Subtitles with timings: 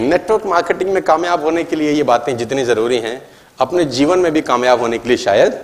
[0.00, 3.20] Network marketing में कामयाब होने के लिए ये बातें जितनी ज़रूरी हैं,
[3.58, 5.60] अपने जीवन में भी कामयाब होने के लिए शायद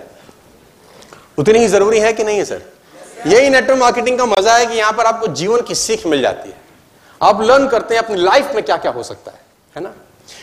[1.37, 2.61] उतनी ही ज़रूरी है कि नहीं है, सर?
[3.27, 6.49] यही नेटवर्क मार्केटिंग का मज़ा है कि यहाँ पर आपको जीवन की सीख मिल जाती
[6.49, 6.55] है।
[7.21, 9.39] आप लर्न करते हैं, अपनी लाइफ में क्या क्या हो सकता है
[9.75, 9.93] है ना?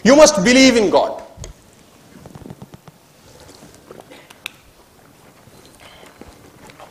[0.07, 1.21] You must believe in God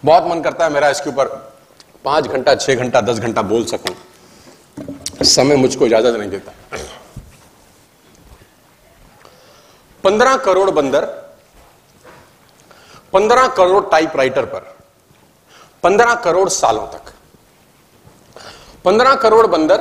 [0.03, 1.27] बहुत मन करता है मेरा इसके ऊपर
[2.05, 6.51] पाँच घंटा, छह घंटा, दस घंटा बोल सकूँ। समय मुझको इजाज़त नहीं देता।
[10.03, 11.05] पंद्रह करोड़ बंदर,
[13.13, 14.75] पंद्रह करोड़ टाइपराइटर पर,
[15.83, 17.13] पंद्रह करोड़ सालों तक।
[18.85, 19.77] पंद्रह करोड़ बंदर,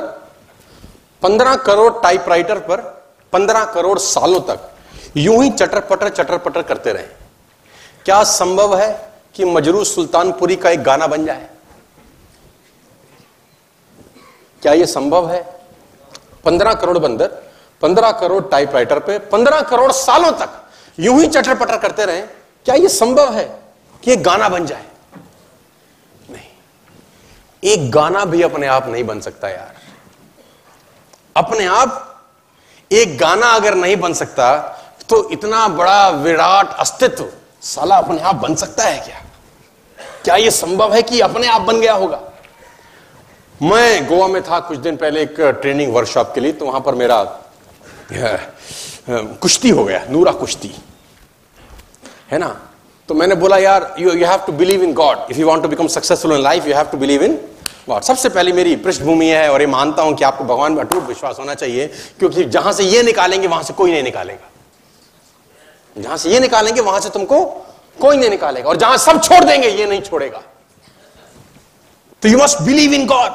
[1.21, 2.81] पंद्रह करोड़ टाइपराइटर पर,
[3.33, 4.69] पंद्रह करोड़ सालों तक
[5.17, 7.03] यूँ ही चटर पटर चटर पटर करते रहे।
[8.05, 9.10] क्या संभव है?
[9.35, 11.49] कि मजरू सुल्तानपुरी का एक गाना बन जाए।
[14.61, 15.41] क्या यह संभव है?
[16.45, 17.27] पंद्रह करोड़ बंदर,
[17.81, 20.61] पंद्रह करोड़ टाइपराइटर पे, पंद्रह करोड़ सालों तक
[20.99, 22.21] यूँ ही चटर पटर करते रहे।
[22.65, 23.45] क्या यह संभव है
[24.03, 24.85] कि एक गाना बन जाए?
[26.29, 26.49] नहीं।
[27.63, 29.75] एक गाना भी अपने आप नहीं बन सकता यार।
[31.35, 32.07] अपने आप
[32.91, 34.57] एक गाना अगर नहीं बन सकता
[35.09, 37.25] तो इतना बड़ा विराट अस्तित्व
[37.63, 39.21] साला अपने आप बन सकता है क्या?
[40.23, 42.19] क्या यह संभव है कि अपने आप बन गया होगा?
[43.61, 46.95] मैं गोवा में था कुछ दिन पहले एक ट्रेनिंग वर्कशॉप के लिए तो वहाँ पर
[46.95, 47.23] मेरा
[49.41, 50.73] कुश्ती हो गया, नूरा कुश्ती।
[52.31, 52.47] है ना?
[53.09, 55.69] तो मैंने बोला, यार you you have to believe in God if you want to
[55.69, 57.39] become successful in life you have to believe in
[57.89, 61.07] God सबसे पहले मेरी पृष्ठभूमि है, और ये मानता हूँ कि आपको भगवान में अटूट
[61.07, 61.87] विश्वास होना चाहिए,
[62.19, 64.49] क्योंकि जहाँ से ये निकालेंगे, वहाँ से कोई नहीं निकालेगा।
[65.97, 67.45] जहाँ से ये निकालेंगे, वहाँ से तुमको
[68.01, 70.43] कोई नहीं निकालेगा। और जहाँ सब छोड़ देंगे, ये नहीं छोड़ेगा।
[72.21, 73.31] तो you must believe in God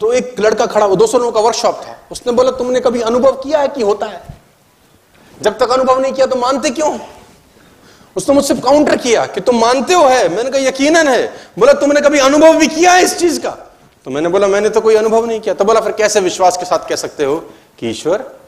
[0.00, 3.00] तो एक लड़का खड़ा, वो दो सौ लोगों का वर्कशॉप था। उसने बोला, तुमने कभी
[3.00, 4.26] अनुभव किया है कि होता है?
[5.42, 6.98] जब तक अनुभव नहीं किया तो मानते क्यों?
[8.16, 12.00] उसने मुझसे काउंटर किया कि तुम मानते हो, है। मैंने कहा, यकीनन है। बोला, तुमने
[12.00, 13.50] कभी अनुभव भी किया है इस चीज़ का?
[14.04, 16.64] तो मैंने बोला, मैंने तो कोई अनुभव नहीं किया। तो बोला, फिर कैसे विश्वास के
[16.64, 17.36] साथ कह सकते हो
[17.78, 18.40] कि ईश्वर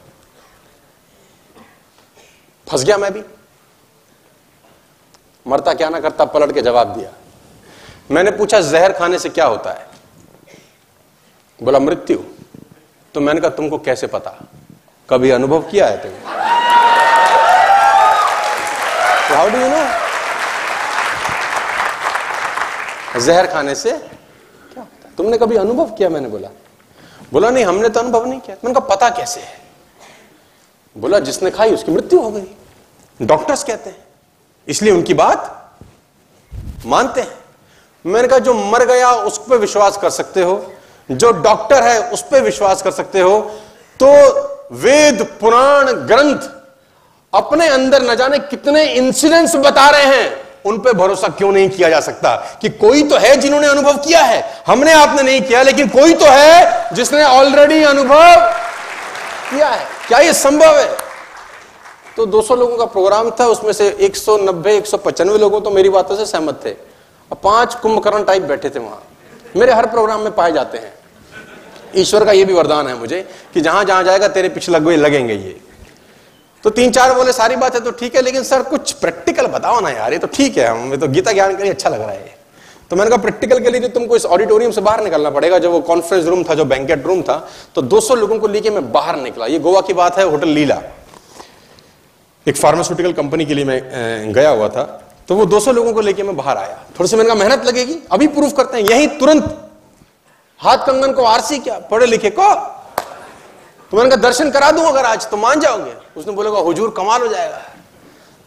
[2.71, 3.21] फंस गया मैं भी?
[5.53, 7.09] मरता क्या ना करता, पलट के जवाब दिया।
[8.11, 9.87] मैंने पूछा, जहर खाने से क्या होता है?
[11.63, 12.17] बोला, मृत्यु।
[13.13, 14.31] तो मैंने कहा, तुमको कैसे पता?
[15.09, 16.17] कभी अनुभव किया है तुमने?
[19.35, 20.03] हाउ डू यू नो
[23.19, 25.15] जहर खाने से क्या होता है?
[25.17, 26.09] तुमने कभी अनुभव किया?
[26.09, 26.47] मैंने बोला।
[27.33, 29.61] बोला, नहीं, हमने तो अनुभव नहीं किया। मैंने कहा, पता कैसे है?
[30.97, 32.55] बोला, जिसने खाई, उसकी मृत्यु हो गई।
[33.21, 34.02] डॉक्टर्स कहते हैं।
[34.67, 35.71] इसलिए उनकी बात
[36.85, 37.33] मानते हैं।
[38.05, 40.73] मैंने कहा, जो मर गया, उस पर विश्वास कर सकते हो।
[41.11, 43.39] जो डॉक्टर है, उस पर विश्वास कर सकते हो।
[43.99, 44.07] तो
[44.71, 46.39] वेद, पुराण, ग्रंथ
[47.33, 51.89] अपने अंदर न जाने कितने इंसिडेंट्स बता रहे हैं। उन पे भरोसा क्यों नहीं किया
[51.89, 54.63] जा सकता कि कोई तो है जिन्होंने अनुभव किया है?
[54.67, 58.35] हमने आपने नहीं किया, लेकिन कोई तो है जिसने ऑलरेडी अनुभव
[59.49, 61.12] किया है। क्या यह संभव है?
[62.17, 66.25] तो 200 लोगों का प्रोग्राम था, उसमें से 190 195 लोगों तो मेरी बातों से
[66.25, 69.01] सहमत थे। और पाँच कुंभकर्ण टाइप बैठे थे वहाँ।
[69.55, 70.93] मेरे हर प्रोग्राम में पाए जाते हैं।
[71.95, 73.21] ईश्वर का ये भी वरदान है मुझे
[73.53, 75.55] कि जहाँ जहाँ जाएगा, तेरे पीछे लगे लगेंगे ये।
[76.63, 79.79] तो तीन चार बोले, सारी बात है तो ठीक है, लेकिन सर कुछ प्रैक्टिकल बताओ
[79.79, 82.11] ना यार, ये तो ठीक है, हमें तो गीता ज्ञान के लिए अच्छा लग रहा
[82.11, 82.41] है
[82.91, 85.71] तो मैंने कहा प्रैक्टिकल के लिए तो तुमको इस ऑडिटोरियम से बाहर निकलना पड़ेगा, जब
[85.71, 87.35] वो कॉन्फ्रेंस रूम था, जो बैंकेट रूम था
[87.75, 90.81] तो 200 लोगों को लेके मैं बाहर निकला। ये गोवा की बात है, होटल लीला।
[92.45, 94.83] एक फार्मास्यूटिकल कंपनी के लिए मैं गया हुआ था
[95.29, 97.95] तो वो 200 लोगों को लेके मैं बाहर आया। थोड़ी सी मैंने कहा, मेहनत लगेगी,
[98.11, 99.45] अभी प्रूफ करते हैं। यही तुरंत
[100.59, 102.53] हाथ कंगन को आरसी क्या, पढ़े लिखे को।
[103.91, 107.21] तो मैंने कहा, दर्शन करा दूँ अगर आज तो मान जाओगे। उसने बोलेगा हुजूर कमाल
[107.21, 107.61] हो जाएगा।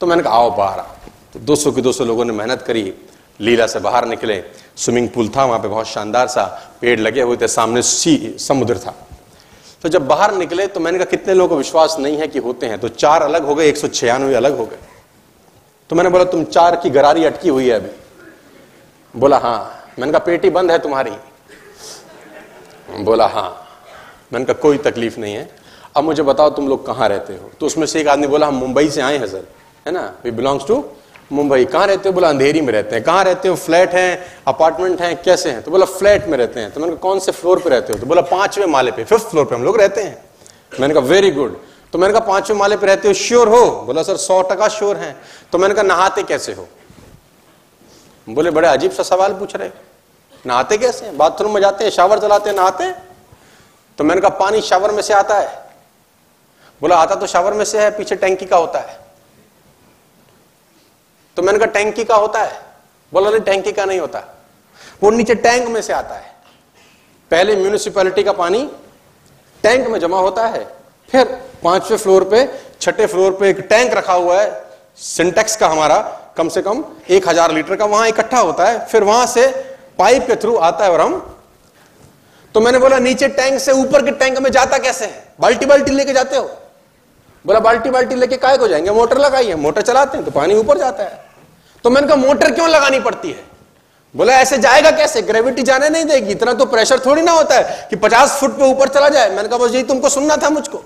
[0.01, 2.93] तो मैंने कहा, आओ बाहर आओ। तो 200 के 200 लोगों ने मेहनत करी,
[3.41, 4.43] लीला से बाहर निकले।
[4.77, 6.45] स्विमिंग पूल था, वहाँ पे बहुत शानदार सा
[6.81, 8.95] पेड़ लगे हुए थे, सामने सी, समुद्र था।
[9.83, 12.67] तो जब बाहर निकले तो मैंने कहा, कितने लोगों को विश्वास नहीं है कि होते
[12.67, 12.79] हैं?
[12.79, 13.77] तो चार अलग हो गए, एक
[14.35, 14.79] अलग हो गए।
[15.91, 17.89] तो मैंने बोला, तुम चार की गरारी अटकी हुई है अभी।
[19.21, 21.13] बोला हाँ। मैंने कहा, पेटी बंद है तुम्हारी?
[22.99, 23.69] बोला हाँ।
[24.33, 25.57] मैंने कहा, कोई तकलीफ़ नहीं है।
[25.97, 27.51] अब मुझे बताओ तुम लोग कहाँ रहते हो?
[27.61, 29.45] तो उसमें से एक आदमी बोला, हम मुंबई से आए हैं, सर।
[29.87, 30.15] है ना?
[30.25, 30.85] वी बिलोंग्स टू
[31.33, 32.13] मुंबई, कहाँ रहते हो?
[32.13, 33.55] बोला, अंधेरी में रहते हैं। कहाँ रहते हो?
[33.57, 35.63] फ्लैट है, अपार्टमेंट है, कैसे हैं?
[35.63, 37.99] तो बोला, फ्लैट में रहते हैं। तो मैंने कहा, कौन से फ्लोर पे रहते हो?
[37.99, 40.25] तो बोला, पाँचवें माले पे, फिफ्थ फ्लोर पे हम लोग रहते हैं।
[40.81, 41.59] मैंने कहा वेरी गुड
[41.93, 43.15] तो मैंने कहा, पाँचवें माले पे रहते हो?
[43.15, 43.71] श्योर हो.
[43.87, 45.17] बोला सर सौ टका श्योर है.
[45.53, 46.69] तो मैंने कहा, नहाते कैसे हो?
[48.29, 49.71] बोले, बड़े अजीब सा सवाल पूछ रहे
[50.47, 52.91] नहाते कैसे बाथरूम में जाते हैं शावर चलाते हैं, नहाते
[53.99, 55.49] तो मैंने कहा, पानी शावर में से आता है।
[56.81, 59.06] बोला, आता तो शावर में से है, पीछे टैंकी का होता है।
[61.37, 62.61] तो मैंने कहा, टैंकी का होता है।
[63.13, 64.23] बोला, नहीं, टैंकी का नहीं होता।
[65.03, 66.35] वो नीचे टैंक में से आता है।
[67.31, 68.69] पहले म्यूनिसिपैलिटी का पानी
[69.65, 70.65] टैंक में जमा होता है,
[71.09, 71.25] फिर
[71.65, 72.49] पाँचवें फ्लोर पे,
[72.81, 74.51] छठे फ्लोर पे एक टैंक रखा हुआ है,
[74.97, 75.99] सिंटेक्स का हमारा,
[76.37, 79.47] कम से कम एक हज़ार लीटर का वहाँ इकट्ठा होता है, फिर वहाँ से
[79.99, 81.19] पाइप के थ्रू आता है और हम
[82.55, 85.25] तो मैंने बोला, नीचे टैंक से ऊपर के टैंक में जाता कैसे है?
[85.41, 86.45] बाल्टी बाल्टी लेके जाते हो?
[87.45, 88.91] बोला, बाल्टी बाल्टी लेके काय को जाएँगे?
[88.91, 91.25] मोटर लगाई है मोटर चलाते हैं तो पानी ऊपर जाता है।
[91.87, 93.45] तो मैंने कहा मोटर क्यों लगानी पड़ती है?
[94.17, 95.23] बोला, ऐसे जाएगा कैसे?
[95.23, 98.65] ग्रेविटी जाने नहीं देगी। इतना तो प्रेशर थोड़ी ना होता है कि 50 फुट पे
[98.65, 100.85] ऊपर चला जाए। मैंने कहा, बस यही तुमको सुनना था मुझको।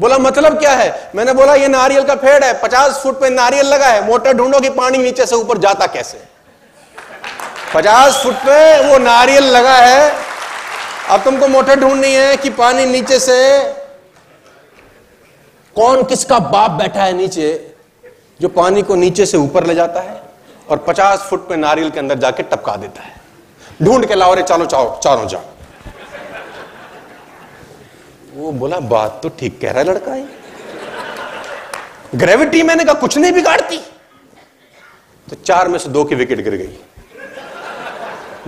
[0.00, 1.10] बोला मतलब क्या है?
[1.14, 4.60] मैंने बोला, ये नारियल का पेड़ है। 50 फुट पे नारियल लगा है। मोटर ढूंढो
[4.60, 6.18] कि पानी नीचे से ऊपर जाता कैसे?
[7.74, 10.12] 50 फुट पे वो नारियल लगा है।
[11.08, 13.58] अब तुमको मोटर ढूंढनी है कि पानी नीचे से
[15.76, 17.74] कौन किसका बाप बैठा है नीचे,
[18.40, 20.25] जो पानी को नीचे से ऊपर ले जाता है?
[20.68, 23.14] और 50 फुट पे नारियल के अंदर जाके टपका देता है।
[23.82, 25.42] ढूंढ के लाओ रे, चालो, चाओ, चारों जाओ।
[28.34, 30.28] वो बोला, बात तो ठीक कह रहा है लड़का है
[32.14, 33.78] ग्रेविटी मैंने कहा, कुछ नहीं बिगाड़ती।
[35.28, 36.78] तो चार में से दो की विकेट गिर गई।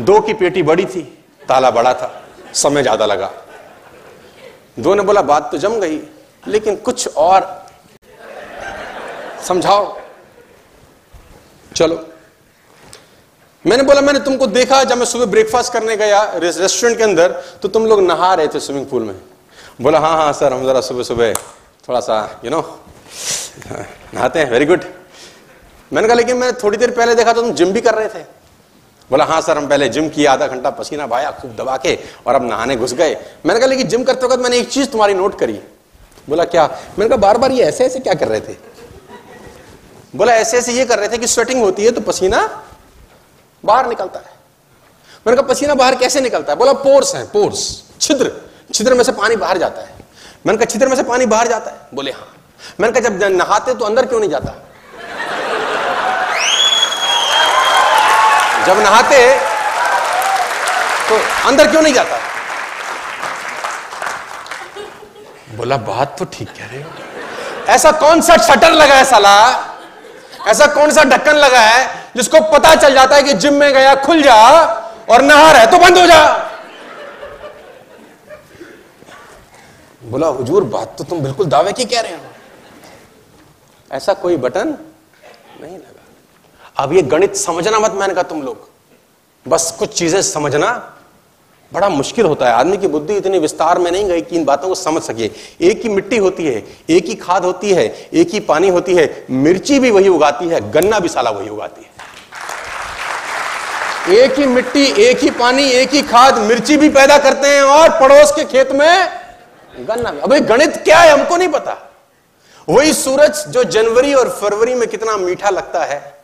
[0.00, 1.02] दो की पेटी बड़ी थी,
[1.48, 2.10] ताला बड़ा था,
[2.54, 3.30] समय ज़्यादा लगा।
[4.78, 6.00] दो ने बोला, बात तो जम गई,
[6.44, 7.66] लेकिन कुछ और
[9.44, 9.96] समझाओ।
[11.78, 11.96] चलो।
[13.64, 17.32] मैंने बोला, मैंने तुमको देखा जब मैं सुबह ब्रेकफास्ट करने गया रेस्टोरेंट के अंदर
[17.62, 19.14] तो तुम लोग नहा रहे थे स्विमिंग पूल में।
[19.80, 21.32] बोला हाँ हाँ सर हम जरा सुबह सुबह
[21.88, 22.60] थोड़ा सा यू नो
[24.14, 24.84] नहाते हैं वेरी गुड
[25.92, 28.24] मैंने कहा, लेकिन मैंने थोड़ी देर पहले देखा तो तुम जिम भी कर रहे थे।
[29.10, 31.94] बोला हाँ सर हम पहले जिम किया आधा घंटा पसीना भाया खूब दबा के,
[32.26, 33.14] और अब नहाने घुस गए।
[33.46, 35.60] मैंने कहा, लेकिन जिम करते वक्त मैंने एक चीज़ तुम्हारी नोट करी।
[36.28, 36.66] बोला, क्या?
[36.98, 38.56] मैंने कहा बार बार ये ऐसे ऐसे क्या कर रहे थे?
[40.16, 42.64] बोला, ऐसे ऐसे ये कर रहे थे कि स्वेटिंग होती है तो पसीना
[43.64, 44.38] बाहर निकलता है.
[45.26, 46.58] मैंने कहा, पसीना बाहर कैसे निकलता है?
[46.58, 48.32] बोला, पोर्स है, पोर्स, छिद्र
[48.74, 49.94] छिद्र में से पानी बाहर जाता है.
[50.46, 51.76] मैंने कहा, छिद्र में से पानी बाहर जाता है?
[51.94, 52.34] बोले हाँ.
[52.80, 54.50] मैंने कहा, जब नहाते तो अंदर क्यों नहीं जाता?
[58.66, 59.38] जब नहाते
[61.08, 62.18] तो अंदर क्यों नहीं जाता?
[65.56, 66.90] बोला, बात तो ठीक कह रहे हो।
[67.68, 69.67] ऐसा कौन सा शटर लगा है साला?
[70.48, 71.86] ऐसा कौन सा ढक्कन लगा है
[72.16, 74.34] जिसको पता चल जाता है कि जिम में गया, खुल जा
[75.10, 76.20] और नहा रहा है तो बंद हो जा।
[80.02, 82.20] बोला, हुजूर, बात तो तुम बिल्कुल दावे की कह रहे हो।
[83.90, 84.68] ऐसा कोई बटन
[85.60, 88.68] नहीं लगा। अब ये गणित समझना मत, मैंने कहा तुम लोग।
[89.46, 90.70] बस कुछ चीज़ें समझना
[91.72, 94.68] बड़ा मुश्किल होता है। आदमी की बुद्धि इतनी विस्तार में नहीं गई कि इन बातों
[94.68, 95.30] को समझ सके।
[95.60, 97.84] एक ही मिट्टी होती है, एक ही खाद होती है,
[98.14, 101.82] एक ही पानी होती है, मिर्ची भी वही उगाती है, गन्ना भी साला वही उगाती
[101.82, 101.88] है।
[104.18, 107.88] एक ही मिट्टी, एक ही पानी, एक ही खाद, मिर्ची भी पैदा करते हैं और
[107.90, 109.08] पड़ोस के खेत में
[109.88, 111.92] गन्ना भी। अभी गणित क्या है, हमको नहीं पता।
[112.68, 116.18] वही सूरज जो जनवरी और फरवरी में कितना मीठा लगता है,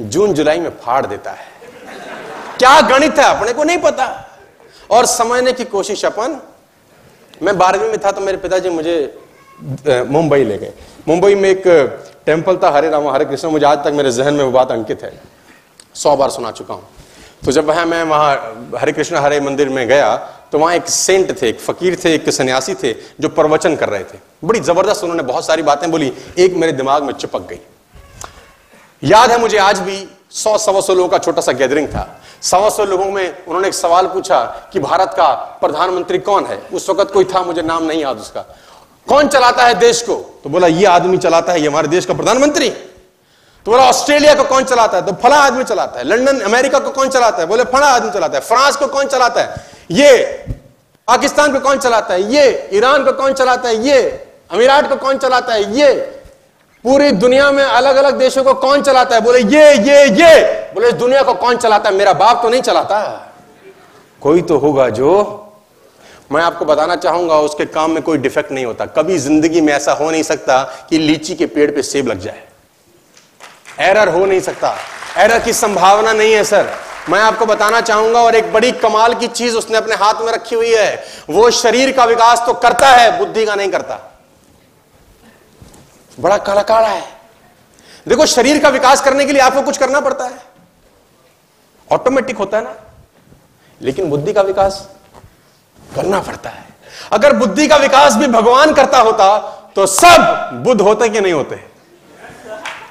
[0.00, 1.46] जून जुलाई में फाड़ देता है।
[2.58, 4.31] क्या गणित है, अपने को नहीं पता।
[4.90, 6.40] और समझने की कोशिश अपन।
[7.42, 8.96] मैं बारहवीं में था तो मेरे पिताजी मुझे
[10.08, 10.72] मुंबई ले गए।
[11.08, 11.62] मुंबई में एक
[12.26, 15.02] टेंपल था हरे राम, हरे कृष्ण। मुझे आज तक मेरे जहन में वो बात अंकित
[15.02, 15.12] है।
[15.94, 16.88] सौ बार सुना चुका हूँ।
[17.44, 20.16] तो जब वह मैं वहाँ हरे कृष्ण, हरे मंदिर में गया
[20.52, 24.04] तो वहाँ एक सेंट थे, एक फकीर थे, एक सन्यासी थे, जो प्रवचन कर रहे
[24.04, 27.58] थे। बड़ी ज़बरदस्त उन्होंने बहुत सारी बातें बोली, एक मेरे दिमाग में चिपक गई।
[29.02, 29.96] याद है मुझे आज भी
[30.32, 33.74] सौ, सवा सौ लोगों का छोटा सा गैदरिंग था। सवा सौ लोगों में उन्होंने एक
[33.74, 36.62] सवाल पूछा कि भारत का प्रधानमंत्री कौन है?
[36.72, 38.40] उस वक्त कोई था, मुझे नाम नहीं याद उसका।
[39.08, 40.40] कौन चलाता है देश को?
[40.44, 44.44] तो बोला, ये आदमी चलाता है, ये हमारे देश का प्रधानमंत्री। तो बोला, ऑस्ट्रेलिया को
[44.44, 45.06] कौन चलाता है?
[45.06, 47.46] तो फला आदमी चलाता है। लंदन, अमेरिका को कौन चलाता है?
[47.46, 49.54] बोले, फला आदमी चलाता है। फ्रांस को कौन चलाता है?
[49.90, 50.22] ये
[51.08, 52.22] पाकिस्तान को कौन चलाता है?
[52.22, 53.74] ये ईरान को कौन चलाता है?
[53.76, 54.02] ये
[54.50, 55.78] अमीरात को कौन चलाता है?
[55.78, 56.21] ये
[56.84, 59.20] पूरी दुनिया में अलग अलग देशों को कौन चलाता है?
[59.20, 60.42] बोले, ये ये ये।
[60.74, 61.94] बोले, इस दुनिया को कौन चलाता है?
[61.96, 63.28] मेरा बाप तो नहीं चलाता
[64.22, 65.12] कोई तो होगा जो,
[66.32, 69.92] मैं आपको बताना चाहूँगा, उसके काम में कोई डिफेक्ट नहीं होता। कभी ज़िंदगी में ऐसा
[69.92, 72.42] हो नहीं सकता कि लीची के पेड़ पे सेब लग जाए।
[73.80, 74.74] एरर हो नहीं सकता।
[75.18, 76.70] एरर की संभावना नहीं है, सर।
[77.08, 80.54] मैं आपको बताना चाहूँगा, और एक बड़ी कमाल की चीज़ उसने अपने हाथ में रखी
[80.54, 84.11] हुई है। वो शरीर का विकास तो करता है, बुद्धि का नहीं करता।
[86.20, 87.04] बड़ा काला काला है।
[88.08, 90.38] देखो, शरीर का विकास करने के लिए आपको कुछ करना पड़ता है।
[91.88, 92.74] ऑटोमेटिक होता है ना।
[93.80, 94.88] लेकिन बुद्धि का विकास
[95.96, 96.64] करना पड़ता है।
[97.12, 99.38] अगर बुद्धि का विकास भी भगवान करता होता
[99.76, 101.60] तो सब बुद्ध होते कि नहीं होते?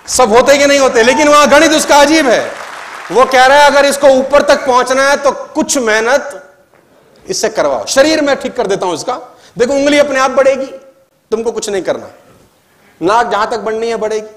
[0.08, 1.04] सब होते कि नहीं होते?
[1.04, 2.52] लेकिन वहाँ गणित उसका अजीब है।
[3.12, 6.54] वो कह रहा है, अगर इसको ऊपर तक पहुँचना है तो कुछ मेहनत
[7.26, 9.20] इससे करवाओ। शरीर में ठीक कर देता हूँ इसका।
[9.58, 10.66] देखो, उंगली अपने आप बढ़ेगी।
[11.32, 12.08] तुमको कुछ नहीं करना।
[13.02, 14.28] नाक जहाँ तक बढ़नी है बढ़ेगी।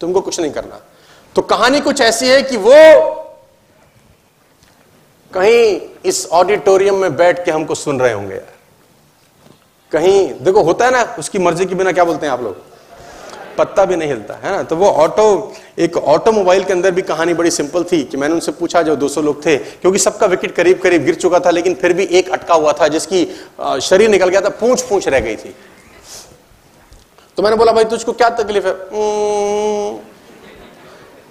[0.00, 0.80] तुमको कुछ नहीं करना।
[1.36, 2.74] तो कहानी कुछ ऐसी है कि वो
[5.32, 8.56] कहीं इस ऑडिटोरियम में बैठ के हमको सुन रहे होंगे। यार
[9.92, 12.56] कहीं, देखो होता है ना, उसकी मर्ज़ी के बिना क्या बोलते हैं आप लोग?
[13.58, 14.62] पत्ता भी नहीं हिलता, है ना?
[14.62, 18.52] तो वो ऑटो, एक ऑटोमोबाइल के अंदर भी कहानी बड़ी सिंपल थी कि मैंने उनसे
[18.52, 21.92] पूछा, जो 200 लोग थे, क्योंकि सबका विकेट करीब करीब गिर चुका था, लेकिन फिर
[21.92, 23.24] भी एक अटका हुआ था, जिसकी
[23.82, 25.54] शरीर निकल गया था पूछ पूछ रह गई थी।
[27.38, 28.72] तो मैंने बोला, भाई, तुझको क्या तकलीफ़ है?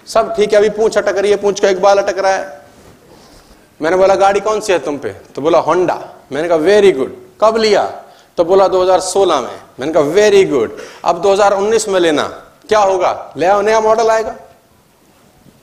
[0.07, 2.61] सब ठीक है, अभी पूछ अटक रही है, पूछ का एक बाल अटक रहा है।
[3.81, 5.09] मैंने बोला, गाड़ी कौन सी है तुम पे?
[5.09, 8.03] तो बोला, होंडा। मैंने कहा वेरी गुड कब लिया?
[8.37, 12.23] तो बोला 2016 में। मैंने कहा वेरी गुड अब 2019 में लेना।
[12.69, 13.33] क्या होगा?
[13.37, 14.35] ले नया मॉडल आएगा।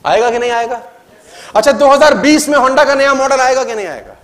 [0.05, 0.81] आएगा कि नहीं आएगा?
[1.55, 4.14] अच्छा 2020 में होंडा का नया मॉडल आएगा कि नहीं आएगा?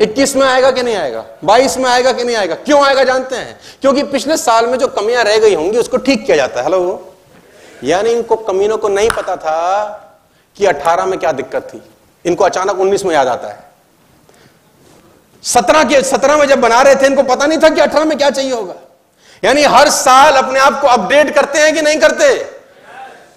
[0.00, 1.24] 21 में आएगा कि नहीं आएगा?
[1.44, 2.54] 22 में आएगा कि नहीं आएगा?
[2.54, 3.60] क्यों आएगा जानते हैं?
[3.80, 7.14] क्योंकि पिछले साल में जो कमियाँ रह गई होंगी, उसको ठीक किया जाता है। हेलो?
[7.84, 9.86] यानी इनको कमीनों को नहीं पता था
[10.56, 11.82] कि 18 में क्या दिक्कत थी।
[12.24, 13.70] इनको अचानक 19 में याद आता है।
[15.42, 18.18] सत्रह के, सत्रह में जब बना रहे थे, इनको पता नहीं था कि अठारह में
[18.18, 18.74] क्या चाहिए होगा।
[19.44, 22.50] यानी हर साल अपने आप को अपडेट करते हैं कि नहीं करते?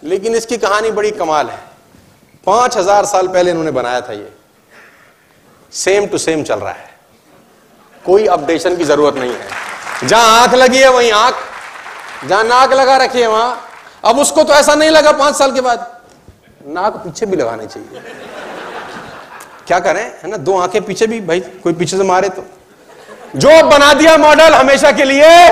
[0.04, 1.60] लेकिन इसकी कहानी बड़ी कमाल है।
[2.46, 4.34] पाँच हज़ार साल पहले इन्होंने बनाया था ये।
[5.74, 6.90] सेम टू सेम चल रहा है।
[8.06, 9.48] कोई अपडेशन की ज़रूरत नहीं है।
[10.08, 11.36] जहाँ आँख लगी है, वहीं आँख।
[12.28, 13.70] जहाँ नाक लगा रखी है, वहाँ।
[14.06, 16.02] अब उसको तो ऐसा नहीं लगा पाँच साल के बाद।
[16.68, 18.02] नाक पीछे भी लगानी चाहिए।
[19.68, 20.38] क्या करें, है ना?
[20.38, 22.46] दो आँखें पीछे भी, भाई, कोई पीछे से मारे तो।
[23.36, 25.52] जो बना दिया मॉडल हमेशा के लिए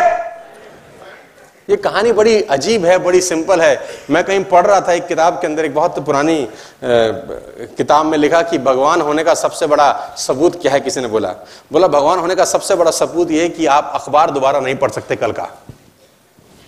[1.71, 5.39] ये कहानी बड़ी अजीब है, बड़ी सिंपल है। मैं कहीं पढ़ रहा था एक किताब
[5.41, 6.47] के अंदर, एक बहुत पुरानी
[6.83, 11.29] किताब में लिखा कि भगवान होने का सबसे बड़ा सबूत क्या है, किसी ने बोला?
[11.71, 15.15] बोला, भगवान होने का सबसे बड़ा सबूत यह कि आप अखबार दोबारा नहीं पढ़ सकते
[15.15, 15.47] कल का।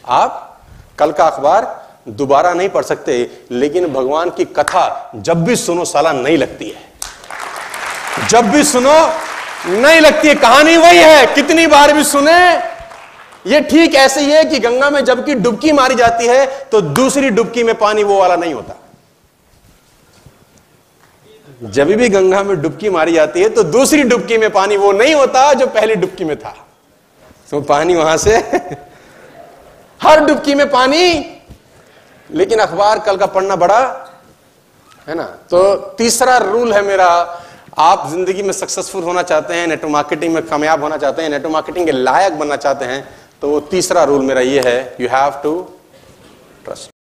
[0.05, 0.59] आप
[0.99, 1.71] कल का अखबार
[2.07, 8.27] दोबारा नहीं पढ़ सकते, लेकिन भगवान की कथा जब भी सुनो, साला नहीं लगती है।
[8.29, 8.99] जब भी सुनो,
[9.67, 12.72] नहीं लगती है। कहानी वही है, कितनी बार भी सुने
[13.45, 17.29] ये ठीक ऐसे ही है कि गंगा में जबकि डुबकी मारी जाती है तो दूसरी
[17.29, 18.75] डुबकी में पानी वो वाला नहीं होता।
[21.65, 25.13] जब भी गंगा में डुबकी मारी जाती है तो दूसरी डुबकी में पानी वो नहीं
[25.15, 26.55] होता जो पहली डुबकी में था।
[27.51, 28.37] तो पानी वहाँ से,
[30.01, 31.03] हर डुबकी में पानी।
[32.29, 33.79] लेकिन अखबार कल का पढ़ना बड़ा,
[35.07, 35.23] है ना?
[35.23, 37.07] तो तीसरा रूल है मेरा,
[37.77, 41.53] आप ज़िंदगी में सक्सेसफुल होना चाहते हैं, नेटवर्क मार्केटिंग में कामयाब होना चाहते हैं, नेटवर्क
[41.53, 43.03] मार्केटिंग के लायक बनना चाहते हैं
[43.43, 45.51] तो तीसरा रूल मेरा ये है यू हैव टू
[46.65, 46.92] ट्रस्ट